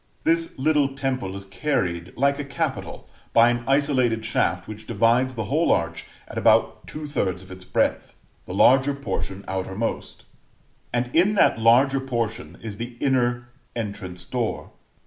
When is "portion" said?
8.95-9.45, 11.99-12.57